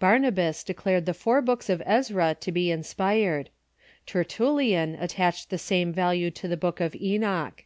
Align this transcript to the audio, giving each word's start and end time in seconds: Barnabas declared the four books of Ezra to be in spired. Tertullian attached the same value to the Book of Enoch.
Barnabas 0.00 0.64
declared 0.64 1.06
the 1.06 1.14
four 1.14 1.40
books 1.40 1.70
of 1.70 1.80
Ezra 1.86 2.36
to 2.40 2.50
be 2.50 2.68
in 2.68 2.82
spired. 2.82 3.48
Tertullian 4.06 4.96
attached 4.96 5.50
the 5.50 5.56
same 5.56 5.92
value 5.92 6.32
to 6.32 6.48
the 6.48 6.56
Book 6.56 6.80
of 6.80 6.96
Enoch. 6.96 7.62